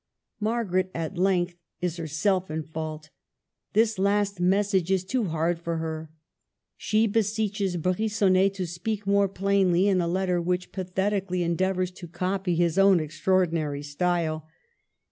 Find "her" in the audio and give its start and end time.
5.77-6.09